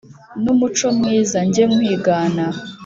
[0.43, 2.45] n’umuco mwiza njye nkwigana